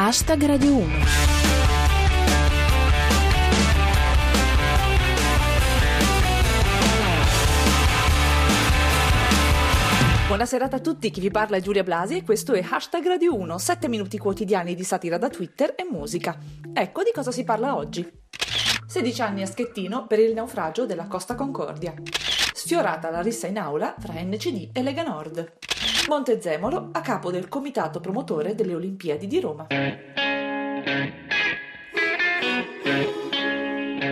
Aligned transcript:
Hashtag 0.00 0.46
Radio 0.46 0.76
1. 0.76 0.86
Buona 10.28 10.46
serata 10.46 10.76
a 10.76 10.78
tutti, 10.78 11.10
chi 11.10 11.18
vi 11.18 11.32
parla 11.32 11.56
è 11.56 11.60
Giulia 11.60 11.82
Blasi 11.82 12.18
e 12.18 12.22
questo 12.22 12.52
è 12.52 12.64
Hashtag 12.64 13.08
Radio 13.08 13.34
1, 13.34 13.58
7 13.58 13.88
minuti 13.88 14.18
quotidiani 14.18 14.76
di 14.76 14.84
satira 14.84 15.18
da 15.18 15.28
Twitter 15.28 15.74
e 15.76 15.82
musica. 15.82 16.38
Ecco 16.72 17.02
di 17.02 17.10
cosa 17.12 17.32
si 17.32 17.42
parla 17.42 17.74
oggi. 17.74 18.08
16 18.86 19.20
anni 19.22 19.42
a 19.42 19.46
Schettino 19.46 20.06
per 20.06 20.20
il 20.20 20.32
naufragio 20.32 20.86
della 20.86 21.08
Costa 21.08 21.34
Concordia. 21.34 21.92
Sfiorata 22.54 23.10
la 23.10 23.20
rissa 23.20 23.48
in 23.48 23.58
aula 23.58 23.96
tra 24.00 24.12
NCD 24.12 24.70
e 24.72 24.80
Lega 24.80 25.02
Nord. 25.02 25.56
Montezemolo 26.08 26.88
a 26.92 27.02
capo 27.02 27.30
del 27.30 27.48
comitato 27.48 28.00
promotore 28.00 28.54
delle 28.54 28.74
Olimpiadi 28.74 29.26
di 29.26 29.40
Roma. 29.40 29.66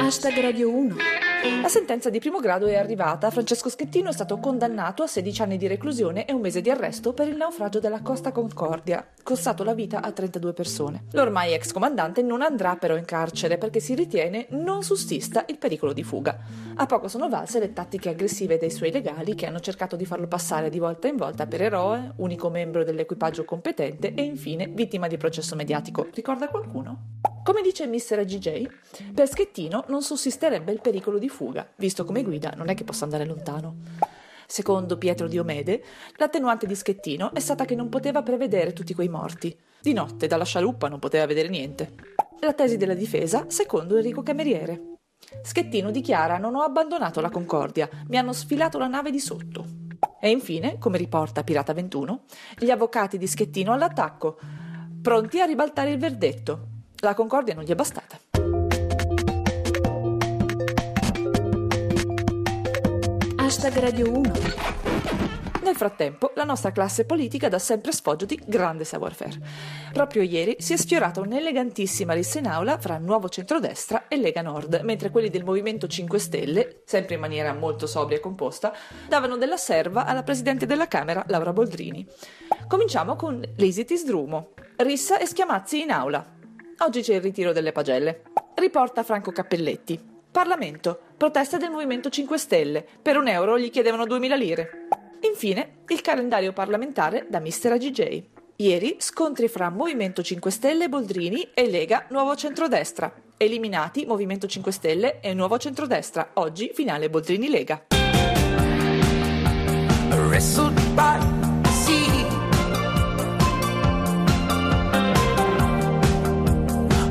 Hashtag 0.00 0.40
Radio 0.40 0.74
1. 0.74 0.96
La 1.44 1.68
sentenza 1.68 2.08
di 2.08 2.20
primo 2.20 2.40
grado 2.40 2.64
è 2.64 2.76
arrivata. 2.76 3.30
Francesco 3.30 3.68
Schettino 3.68 4.08
è 4.08 4.12
stato 4.14 4.38
condannato 4.38 5.02
a 5.02 5.06
16 5.06 5.42
anni 5.42 5.56
di 5.58 5.66
reclusione 5.66 6.24
e 6.24 6.32
un 6.32 6.40
mese 6.40 6.62
di 6.62 6.70
arresto 6.70 7.12
per 7.12 7.28
il 7.28 7.36
naufragio 7.36 7.80
della 7.80 8.00
Costa 8.00 8.32
Concordia, 8.32 9.06
costato 9.22 9.62
la 9.62 9.74
vita 9.74 10.00
a 10.00 10.10
32 10.10 10.54
persone. 10.54 11.04
L'ormai 11.12 11.52
ex 11.52 11.72
comandante 11.72 12.22
non 12.22 12.40
andrà 12.40 12.76
però 12.76 12.96
in 12.96 13.04
carcere 13.04 13.58
perché 13.58 13.78
si 13.78 13.94
ritiene 13.94 14.46
non 14.50 14.82
sussista 14.82 15.44
il 15.48 15.58
pericolo 15.58 15.92
di 15.92 16.02
fuga. 16.02 16.38
A 16.76 16.86
poco 16.86 17.08
sono 17.08 17.28
valse 17.28 17.58
le 17.58 17.74
tattiche 17.74 18.08
aggressive 18.08 18.56
dei 18.56 18.70
suoi 18.70 18.90
legali 18.90 19.34
che 19.34 19.44
hanno 19.44 19.60
cercato 19.60 19.96
di 19.96 20.06
farlo 20.06 20.26
passare 20.26 20.70
di 20.70 20.78
volta 20.78 21.08
in 21.08 21.16
volta 21.16 21.46
per 21.46 21.60
eroe, 21.60 22.12
unico 22.16 22.48
membro 22.48 22.84
dell'equipaggio 22.84 23.44
competente 23.44 24.14
e 24.14 24.22
infine 24.22 24.66
vittima 24.66 25.08
di 25.08 25.18
processo 25.18 25.54
mediatico. 25.56 26.08
Ricorda 26.10 26.48
qualcuno? 26.48 27.13
Come 27.44 27.60
dice 27.60 27.86
Mr. 27.86 28.24
GJ, 28.24 28.66
per 29.12 29.28
Schettino 29.28 29.84
non 29.88 30.00
sussisterebbe 30.00 30.72
il 30.72 30.80
pericolo 30.80 31.18
di 31.18 31.28
fuga, 31.28 31.68
visto 31.76 32.06
come 32.06 32.22
guida 32.22 32.54
non 32.56 32.70
è 32.70 32.74
che 32.74 32.84
possa 32.84 33.04
andare 33.04 33.26
lontano. 33.26 33.76
Secondo 34.46 34.96
Pietro 34.96 35.28
Diomede, 35.28 35.84
l'attenuante 36.16 36.66
di 36.66 36.74
Schettino 36.74 37.34
è 37.34 37.40
stata 37.40 37.66
che 37.66 37.74
non 37.74 37.90
poteva 37.90 38.22
prevedere 38.22 38.72
tutti 38.72 38.94
quei 38.94 39.10
morti. 39.10 39.54
Di 39.78 39.92
notte 39.92 40.26
dalla 40.26 40.46
scialuppa 40.46 40.88
non 40.88 40.98
poteva 40.98 41.26
vedere 41.26 41.48
niente. 41.48 41.92
La 42.40 42.54
tesi 42.54 42.78
della 42.78 42.94
difesa, 42.94 43.44
secondo 43.48 43.98
Enrico 43.98 44.22
Cameriere. 44.22 45.00
Schettino 45.42 45.90
dichiara 45.90 46.38
non 46.38 46.54
ho 46.54 46.62
abbandonato 46.62 47.20
la 47.20 47.28
Concordia, 47.28 47.90
mi 48.06 48.16
hanno 48.16 48.32
sfilato 48.32 48.78
la 48.78 48.86
nave 48.86 49.10
di 49.10 49.20
sotto. 49.20 49.66
E 50.18 50.30
infine, 50.30 50.78
come 50.78 50.96
riporta 50.96 51.44
Pirata 51.44 51.74
21, 51.74 52.22
gli 52.56 52.70
avvocati 52.70 53.18
di 53.18 53.26
Schettino 53.26 53.74
all'attacco, 53.74 54.38
pronti 55.02 55.42
a 55.42 55.44
ribaltare 55.44 55.90
il 55.90 55.98
verdetto. 55.98 56.68
La 57.04 57.12
Concordia 57.12 57.52
non 57.52 57.64
gli 57.64 57.70
è 57.70 57.74
bastata. 57.74 58.18
Hashtag 63.36 63.78
Radio 63.78 64.10
1. 64.10 64.32
Nel 65.64 65.76
frattempo, 65.76 66.32
la 66.34 66.44
nostra 66.44 66.72
classe 66.72 67.04
politica 67.04 67.50
dà 67.50 67.58
sempre 67.58 67.92
sfoggio 67.92 68.24
di 68.24 68.40
grande 68.46 68.84
savoir-faire. 68.84 69.38
Proprio 69.92 70.22
ieri 70.22 70.56
si 70.60 70.72
è 70.72 70.76
sfiorata 70.78 71.20
un'elegantissima 71.20 72.14
rissa 72.14 72.38
in 72.38 72.46
aula 72.46 72.78
fra 72.78 72.96
Nuovo 72.96 73.28
Centrodestra 73.28 74.08
e 74.08 74.16
Lega 74.16 74.40
Nord, 74.40 74.80
mentre 74.82 75.10
quelli 75.10 75.28
del 75.28 75.44
Movimento 75.44 75.86
5 75.86 76.18
Stelle, 76.18 76.80
sempre 76.86 77.16
in 77.16 77.20
maniera 77.20 77.52
molto 77.52 77.86
sobria 77.86 78.16
e 78.16 78.20
composta, 78.20 78.72
davano 79.06 79.36
della 79.36 79.58
serva 79.58 80.06
alla 80.06 80.22
Presidente 80.22 80.64
della 80.64 80.88
Camera, 80.88 81.22
Laura 81.28 81.52
Boldrini. 81.52 82.06
Cominciamo 82.66 83.14
con 83.14 83.42
l'Isitis 83.56 84.06
Drumo. 84.06 84.52
Rissa 84.76 85.18
e 85.18 85.26
schiamazzi 85.26 85.82
in 85.82 85.90
aula. 85.90 86.33
Oggi 86.78 87.02
c'è 87.02 87.14
il 87.14 87.20
ritiro 87.20 87.52
delle 87.52 87.72
pagelle. 87.72 88.22
Riporta 88.54 89.02
Franco 89.04 89.30
Cappelletti. 89.30 90.00
Parlamento. 90.30 90.98
Proteste 91.16 91.56
del 91.56 91.70
Movimento 91.70 92.10
5 92.10 92.36
Stelle. 92.36 92.84
Per 93.00 93.16
un 93.16 93.28
euro 93.28 93.58
gli 93.58 93.70
chiedevano 93.70 94.04
2000 94.06 94.34
lire. 94.34 94.88
Infine, 95.20 95.84
il 95.88 96.00
calendario 96.00 96.52
parlamentare 96.52 97.26
da 97.28 97.40
Mr. 97.40 97.72
AGJ. 97.72 98.22
Ieri 98.56 98.96
scontri 98.98 99.48
fra 99.48 99.70
Movimento 99.70 100.22
5 100.22 100.50
Stelle 100.50 100.88
Boldrini 100.88 101.50
e 101.54 101.68
Lega 101.68 102.06
Nuovo 102.10 102.34
Centrodestra. 102.34 103.12
Eliminati 103.36 104.04
Movimento 104.06 104.46
5 104.46 104.72
Stelle 104.72 105.20
e 105.20 105.32
Nuovo 105.32 105.58
Centrodestra. 105.58 106.30
Oggi 106.34 106.72
finale 106.74 107.08
Boldrini 107.08 107.48
Lega. 107.48 107.86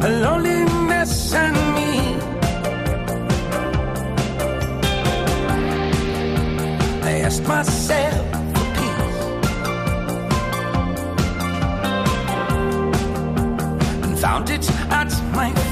Loneliness 0.09 1.33
and 1.33 1.55
me. 1.75 2.15
I 7.03 7.21
asked 7.21 7.47
myself 7.47 8.13
for 8.53 8.65
peace 8.77 9.19
and 14.03 14.19
found 14.19 14.49
it 14.49 14.69
at 14.91 15.11
my 15.33 15.62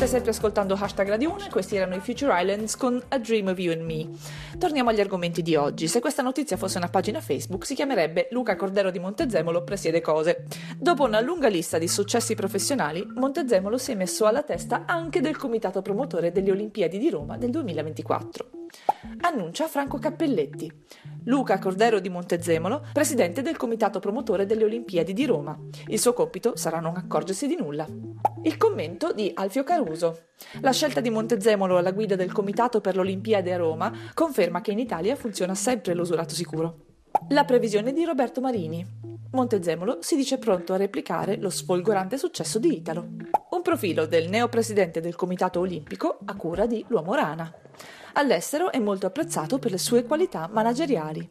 State 0.00 0.16
sempre 0.16 0.30
ascoltando 0.30 0.78
Hashtag 0.80 1.08
Radio 1.08 1.30
1 1.32 1.44
e 1.44 1.50
questi 1.50 1.76
erano 1.76 1.94
i 1.94 2.00
Future 2.00 2.32
Islands 2.40 2.74
con 2.74 3.02
A 3.08 3.18
Dream 3.18 3.48
of 3.48 3.58
You 3.58 3.74
and 3.74 3.82
Me. 3.82 4.08
Torniamo 4.58 4.88
agli 4.88 5.00
argomenti 5.00 5.42
di 5.42 5.56
oggi. 5.56 5.88
Se 5.88 6.00
questa 6.00 6.22
notizia 6.22 6.56
fosse 6.56 6.78
una 6.78 6.88
pagina 6.88 7.20
Facebook 7.20 7.66
si 7.66 7.74
chiamerebbe 7.74 8.28
Luca 8.30 8.56
Cordero 8.56 8.90
di 8.90 8.98
Montezemolo 8.98 9.62
presiede 9.62 10.00
cose. 10.00 10.46
Dopo 10.78 11.04
una 11.04 11.20
lunga 11.20 11.48
lista 11.48 11.76
di 11.76 11.86
successi 11.86 12.34
professionali, 12.34 13.06
Montezemolo 13.14 13.76
si 13.76 13.92
è 13.92 13.94
messo 13.94 14.24
alla 14.24 14.42
testa 14.42 14.84
anche 14.86 15.20
del 15.20 15.36
comitato 15.36 15.82
promotore 15.82 16.32
delle 16.32 16.52
Olimpiadi 16.52 16.96
di 16.96 17.10
Roma 17.10 17.36
del 17.36 17.50
2024. 17.50 18.59
Annuncia 19.20 19.66
Franco 19.66 19.98
Cappelletti. 19.98 20.70
Luca 21.24 21.58
Cordero 21.58 22.00
di 22.00 22.08
Montezemolo, 22.08 22.86
presidente 22.92 23.42
del 23.42 23.56
comitato 23.56 23.98
promotore 23.98 24.46
delle 24.46 24.64
Olimpiadi 24.64 25.12
di 25.12 25.26
Roma. 25.26 25.58
Il 25.86 25.98
suo 25.98 26.12
compito 26.12 26.56
sarà 26.56 26.80
non 26.80 26.96
accorgersi 26.96 27.46
di 27.46 27.56
nulla. 27.56 27.86
Il 28.42 28.56
commento 28.56 29.12
di 29.12 29.30
Alfio 29.34 29.64
Caruso. 29.64 30.28
La 30.60 30.72
scelta 30.72 31.00
di 31.00 31.10
Montezemolo 31.10 31.76
alla 31.76 31.92
guida 31.92 32.16
del 32.16 32.32
comitato 32.32 32.80
per 32.80 32.96
l'Olimpiade 32.96 33.52
a 33.52 33.58
Roma 33.58 33.92
conferma 34.14 34.60
che 34.60 34.72
in 34.72 34.78
Italia 34.78 35.16
funziona 35.16 35.54
sempre 35.54 35.94
l'usurato 35.94 36.34
sicuro. 36.34 36.86
La 37.28 37.44
previsione 37.44 37.92
di 37.92 38.04
Roberto 38.04 38.40
Marini. 38.40 38.84
Montezemolo 39.32 39.98
si 40.00 40.16
dice 40.16 40.38
pronto 40.38 40.72
a 40.72 40.76
replicare 40.76 41.36
lo 41.36 41.50
sfolgorante 41.50 42.18
successo 42.18 42.58
di 42.58 42.76
Italo. 42.76 43.06
Un 43.50 43.62
profilo 43.62 44.06
del 44.06 44.28
neopresidente 44.28 45.00
del 45.00 45.14
Comitato 45.14 45.60
Olimpico 45.60 46.18
a 46.24 46.34
cura 46.34 46.66
di 46.66 46.84
L'Uomo 46.88 47.14
Rana. 47.14 47.52
All'estero 48.14 48.72
è 48.72 48.78
molto 48.78 49.06
apprezzato 49.06 49.58
per 49.58 49.70
le 49.70 49.78
sue 49.78 50.04
qualità 50.04 50.48
manageriali. 50.50 51.28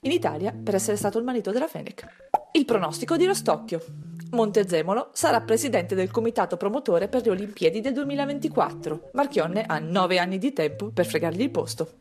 In 0.00 0.10
Italia 0.10 0.52
per 0.52 0.74
essere 0.74 0.96
stato 0.96 1.18
il 1.18 1.24
marito 1.24 1.50
della 1.50 1.68
Fenech. 1.68 2.06
Il 2.52 2.64
pronostico 2.64 3.16
di 3.16 3.26
Rostocchio. 3.26 3.82
Montezemolo 4.30 5.10
sarà 5.12 5.40
presidente 5.40 5.94
del 5.94 6.10
comitato 6.10 6.56
promotore 6.56 7.08
per 7.08 7.24
le 7.24 7.30
Olimpiadi 7.30 7.80
del 7.80 7.92
2024. 7.92 9.10
Marchionne 9.12 9.64
ha 9.66 9.78
nove 9.78 10.18
anni 10.18 10.38
di 10.38 10.52
tempo 10.52 10.90
per 10.90 11.06
fregargli 11.06 11.42
il 11.42 11.50
posto. 11.50 12.00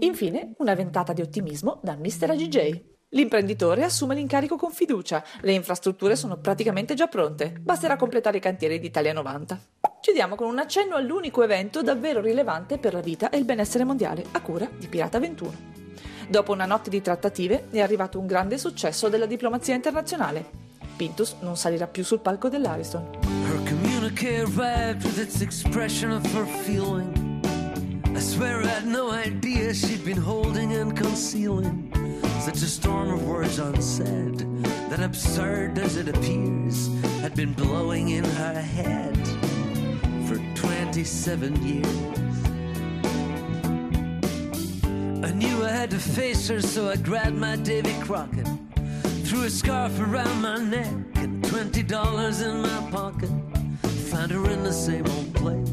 Infine, 0.00 0.54
una 0.58 0.74
ventata 0.74 1.12
di 1.12 1.20
ottimismo 1.20 1.80
da 1.82 1.96
Mr. 1.96 2.30
AGJ. 2.30 2.82
L'imprenditore 3.10 3.84
assume 3.84 4.14
l'incarico 4.14 4.56
con 4.56 4.70
fiducia, 4.70 5.22
le 5.40 5.52
infrastrutture 5.52 6.16
sono 6.16 6.38
praticamente 6.38 6.94
già 6.94 7.08
pronte, 7.08 7.52
basterà 7.60 7.96
completare 7.96 8.38
i 8.38 8.40
cantieri 8.40 8.78
di 8.78 8.86
Italia 8.86 9.12
90. 9.12 9.60
Chiudiamo 10.00 10.34
con 10.34 10.48
un 10.48 10.58
accenno 10.58 10.94
all'unico 10.94 11.42
evento 11.42 11.82
davvero 11.82 12.22
rilevante 12.22 12.78
per 12.78 12.94
la 12.94 13.02
vita 13.02 13.28
e 13.28 13.36
il 13.36 13.44
benessere 13.44 13.84
mondiale, 13.84 14.24
a 14.30 14.40
cura 14.40 14.66
di 14.74 14.86
Pirata 14.86 15.20
21. 15.20 15.52
Dopo 16.26 16.52
una 16.52 16.64
notte 16.64 16.88
di 16.88 17.02
trattative 17.02 17.66
è 17.70 17.80
arrivato 17.80 18.18
un 18.18 18.26
grande 18.26 18.56
successo 18.56 19.10
della 19.10 19.26
diplomazia 19.26 19.74
internazionale. 19.74 20.68
Pintus 20.96 21.36
non 21.40 21.58
salirà 21.58 21.86
più 21.86 22.02
sul 22.02 22.20
palco 22.20 22.48
dell'Ariston. 22.48 23.10
Her 23.44 23.62
communique 23.68 24.40
arrived 24.40 25.04
with 25.04 25.18
its 25.18 25.42
expression 25.42 26.10
of 26.12 26.24
her 26.34 26.46
feeling. 26.46 27.42
I 28.16 28.20
swear 28.20 28.62
I 28.62 28.68
had 28.68 28.86
no 28.86 29.10
idea 29.10 29.74
she'd 29.74 30.02
been 30.02 30.22
holding 30.22 30.72
and 30.76 30.98
concealing 30.98 31.92
such 32.40 32.62
a 32.62 32.68
storm 32.68 33.12
of 33.12 33.22
words 33.26 33.58
unsaid 33.58 34.46
that, 34.88 35.00
absurd 35.00 35.78
as 35.78 35.96
it 35.96 36.08
appears, 36.08 36.88
had 37.20 37.34
been 37.34 37.52
blowing 37.52 38.10
in 38.10 38.24
her 38.24 38.62
head 38.62 39.49
27 40.92 41.64
years. 41.64 41.86
I 45.24 45.30
knew 45.30 45.64
I 45.64 45.70
had 45.70 45.88
to 45.92 45.98
face 46.00 46.48
her, 46.48 46.60
so 46.60 46.88
I 46.88 46.96
grabbed 46.96 47.36
my 47.36 47.54
Davy 47.54 47.94
Crockett, 48.00 48.48
threw 49.22 49.44
a 49.44 49.50
scarf 49.50 49.96
around 50.00 50.42
my 50.42 50.58
neck, 50.58 50.92
and 51.14 51.44
twenty 51.44 51.84
dollars 51.84 52.40
in 52.40 52.62
my 52.62 52.90
pocket. 52.90 53.30
Found 54.10 54.32
her 54.32 54.50
in 54.50 54.64
the 54.64 54.72
same 54.72 55.06
old 55.06 55.32
place, 55.32 55.70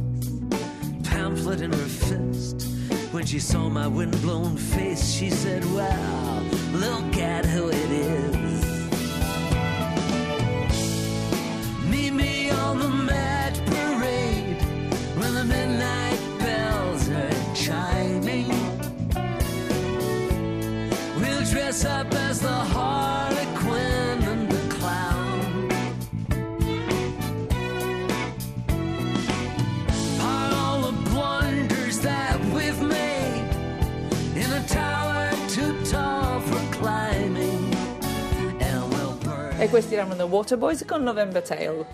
pamphlet 1.09 1.61
in 1.61 1.73
her 1.73 1.89
fist. 2.05 2.67
When 3.11 3.25
she 3.25 3.39
saw 3.39 3.69
my 3.69 3.87
windblown 3.87 4.55
face, 4.55 5.11
she 5.11 5.31
said, 5.31 5.65
Wow, 5.73 6.43
look 6.73 7.16
Questi 39.69 39.95
erano 39.95 40.15
The 40.15 40.23
Waterboys 40.23 40.85
con 40.85 41.03
November 41.03 41.41
Tale. 41.41 41.85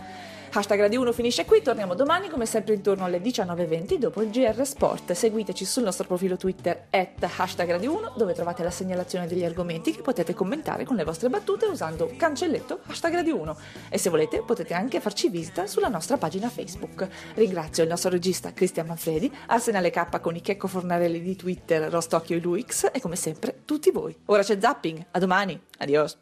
Hashtag 0.51 0.81
Radio 0.81 1.01
1 1.01 1.11
finisce 1.11 1.43
qui, 1.45 1.63
torniamo 1.63 1.95
domani 1.95 2.29
come 2.29 2.45
sempre 2.45 2.75
intorno 2.75 3.05
alle 3.05 3.19
19.20 3.19 3.95
dopo 3.95 4.21
il 4.21 4.29
GR 4.29 4.63
Sport. 4.63 5.13
Seguiteci 5.13 5.65
sul 5.65 5.81
nostro 5.81 6.05
profilo 6.05 6.37
Twitter 6.37 6.85
at 6.91 7.27
hashtag 7.35 7.71
Radio 7.71 7.97
1 7.97 8.13
dove 8.15 8.33
trovate 8.33 8.61
la 8.61 8.69
segnalazione 8.69 9.25
degli 9.25 9.43
argomenti 9.43 9.91
che 9.91 10.03
potete 10.03 10.35
commentare 10.35 10.85
con 10.85 10.95
le 10.95 11.03
vostre 11.03 11.29
battute 11.29 11.65
usando 11.65 12.13
cancelletto 12.15 12.81
hashtag 12.85 13.15
Radio 13.15 13.39
1 13.39 13.57
e 13.89 13.97
se 13.97 14.11
volete 14.11 14.43
potete 14.43 14.75
anche 14.75 14.99
farci 14.99 15.29
visita 15.29 15.65
sulla 15.65 15.89
nostra 15.89 16.17
pagina 16.17 16.49
Facebook. 16.49 17.07
Ringrazio 17.33 17.81
il 17.81 17.89
nostro 17.89 18.11
regista 18.11 18.53
Cristian 18.53 18.85
Manfredi, 18.85 19.29
Arsenale 19.47 19.89
K 19.89 20.21
con 20.21 20.35
i 20.35 20.41
Checco 20.41 20.67
Fornarelli 20.67 21.19
di 21.19 21.35
Twitter, 21.35 21.89
Rostocchio 21.89 22.37
e 22.37 22.39
Luix 22.39 22.87
e 22.93 23.01
come 23.01 23.15
sempre 23.15 23.61
tutti 23.65 23.89
voi. 23.89 24.15
Ora 24.25 24.43
c'è 24.43 24.59
zapping, 24.59 25.03
a 25.09 25.19
domani, 25.19 25.59
adios! 25.79 26.17